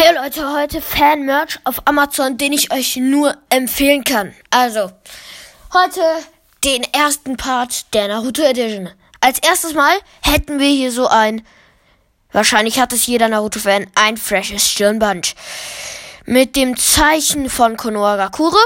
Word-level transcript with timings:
Hey 0.00 0.14
Leute, 0.14 0.52
heute 0.52 0.80
Fan-Merch 0.80 1.58
auf 1.64 1.82
Amazon, 1.84 2.38
den 2.38 2.52
ich 2.52 2.72
euch 2.72 2.94
nur 2.98 3.36
empfehlen 3.50 4.04
kann. 4.04 4.32
Also, 4.48 4.92
heute 5.74 6.00
den 6.62 6.84
ersten 6.94 7.36
Part 7.36 7.92
der 7.94 8.06
Naruto 8.06 8.42
Edition. 8.42 8.90
Als 9.18 9.40
erstes 9.40 9.74
Mal 9.74 9.96
hätten 10.22 10.60
wir 10.60 10.68
hier 10.68 10.92
so 10.92 11.08
ein, 11.08 11.44
wahrscheinlich 12.30 12.78
hat 12.78 12.92
es 12.92 13.08
jeder 13.08 13.26
Naruto-Fan, 13.26 13.88
ein 13.96 14.16
freshes 14.16 14.70
Stirnband. 14.70 15.34
Mit 16.26 16.54
dem 16.54 16.76
Zeichen 16.76 17.50
von 17.50 17.76
Konohagakure. 17.76 18.60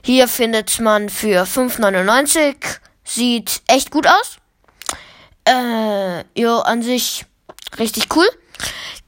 Hier 0.00 0.28
findet 0.28 0.80
man 0.80 1.10
für 1.10 1.42
5,99. 1.42 2.56
Sieht 3.04 3.60
echt 3.66 3.90
gut 3.90 4.06
aus. 4.06 4.38
Äh, 5.44 6.24
jo, 6.40 6.60
an 6.60 6.80
sich 6.80 7.26
richtig 7.78 8.16
cool 8.16 8.26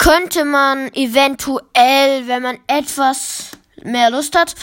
könnte 0.02 0.44
man 0.44 0.92
eventuell, 0.94 2.26
wenn 2.26 2.42
man 2.42 2.58
etwas 2.66 3.52
mehr 3.84 4.10
Lust 4.10 4.36
hat, 4.36 4.56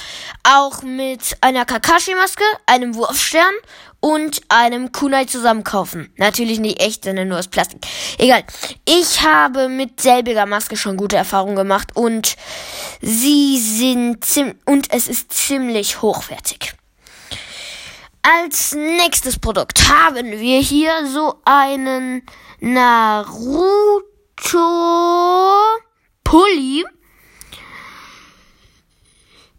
auch 0.44 0.82
mit 0.82 1.38
einer 1.40 1.64
Kakashi-Maske, 1.64 2.44
einem 2.66 2.94
Wurfstern 2.96 3.54
und 4.02 4.42
einem 4.50 4.92
Kunai 4.92 5.26
zusammen 5.26 5.64
kaufen. 5.64 6.12
Natürlich 6.18 6.60
nicht 6.60 6.82
echt, 6.82 7.06
sondern 7.06 7.30
nur 7.30 7.40
aus 7.40 7.48
Plastik. 7.48 7.86
Egal. 8.18 8.44
Ich 8.84 9.22
habe 9.22 9.70
mit 9.70 10.02
selbiger 10.02 10.46
Maske 10.46 10.76
schon 10.76 10.98
gute 10.98 11.16
Erfahrungen 11.16 11.56
gemacht 11.56 11.96
und 11.96 12.36
sie 13.02 13.60
sind 13.60 14.26
ziemlich, 14.26 14.58
und 14.66 14.92
es 14.92 15.08
ist 15.08 15.32
ziemlich 15.32 16.02
hochwertig. 16.02 16.74
Als 18.24 18.74
nächstes 18.74 19.40
Produkt 19.40 19.88
haben 19.88 20.32
wir 20.32 20.60
hier 20.60 21.08
so 21.08 21.36
einen 21.46 22.24
Naruto 22.60 24.09
Pulli. 26.24 26.86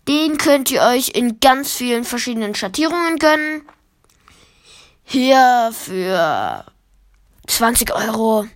Den 0.09 0.39
könnt 0.39 0.70
ihr 0.70 0.83
euch 0.83 1.11
in 1.11 1.39
ganz 1.41 1.73
vielen 1.73 2.05
verschiedenen 2.05 2.55
Schattierungen 2.55 3.19
gönnen. 3.19 3.62
Hier 5.05 5.73
für 5.73 6.64
20 7.47 7.95
Euro. 7.95 8.47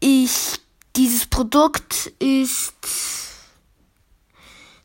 Ich, 0.00 0.60
dieses 0.96 1.26
Produkt 1.26 2.12
ist 2.18 2.74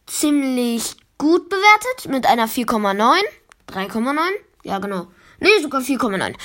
ziemlich 0.07 0.95
gut 1.17 1.49
bewertet 1.49 2.09
mit 2.09 2.25
einer 2.25 2.47
4,9. 2.47 3.19
3,9? 3.67 4.19
Ja, 4.63 4.79
genau. 4.79 5.07
Nee, 5.39 5.59
sogar 5.61 5.81
4,9. 5.81 6.35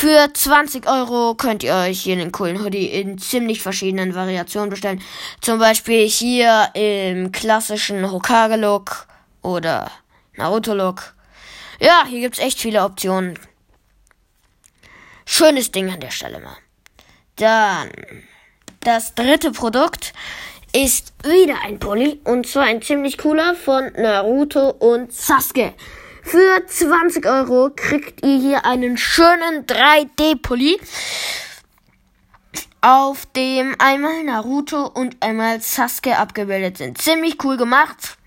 Für 0.00 0.32
20 0.32 0.86
Euro 0.86 1.34
könnt 1.34 1.64
ihr 1.64 1.74
euch 1.74 2.02
hier 2.02 2.12
einen 2.12 2.30
coolen 2.30 2.62
Hoodie 2.62 2.86
in 2.86 3.18
ziemlich 3.18 3.60
verschiedenen 3.60 4.14
Variationen 4.14 4.70
bestellen. 4.70 5.02
Zum 5.40 5.58
Beispiel 5.58 6.06
hier 6.08 6.68
im 6.74 7.32
klassischen 7.32 8.08
Hokage-Look 8.08 9.08
oder 9.42 9.90
Naruto-Look. 10.36 11.14
Ja, 11.80 12.04
hier 12.06 12.20
gibt's 12.20 12.38
echt 12.38 12.60
viele 12.60 12.84
Optionen. 12.84 13.40
Schönes 15.26 15.72
Ding 15.72 15.90
an 15.90 15.98
der 15.98 16.12
Stelle 16.12 16.38
mal. 16.38 16.56
Dann 17.34 17.90
das 18.78 19.16
dritte 19.16 19.50
Produkt 19.50 20.12
ist 20.72 21.12
wieder 21.24 21.56
ein 21.64 21.80
Pulli 21.80 22.20
und 22.22 22.46
zwar 22.46 22.66
ein 22.66 22.82
ziemlich 22.82 23.18
cooler 23.18 23.56
von 23.56 23.90
Naruto 23.94 24.70
und 24.70 25.12
Sasuke. 25.12 25.74
Für 26.30 26.66
20 26.66 27.24
Euro 27.24 27.70
kriegt 27.74 28.22
ihr 28.22 28.38
hier 28.38 28.66
einen 28.66 28.98
schönen 28.98 29.64
3D-Pulli, 29.64 30.78
auf 32.82 33.24
dem 33.34 33.74
einmal 33.78 34.24
Naruto 34.24 34.88
und 34.88 35.16
einmal 35.22 35.62
Sasuke 35.62 36.18
abgebildet 36.18 36.76
sind. 36.76 37.00
Ziemlich 37.00 37.42
cool 37.44 37.56
gemacht. 37.56 38.18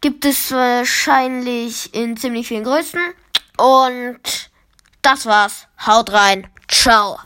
Gibt 0.00 0.24
es 0.24 0.50
wahrscheinlich 0.50 1.94
in 1.94 2.16
ziemlich 2.16 2.48
vielen 2.48 2.64
Größen. 2.64 3.00
Und 3.56 4.50
das 5.00 5.26
war's. 5.26 5.68
Haut 5.86 6.12
rein. 6.12 6.48
Ciao. 6.68 7.20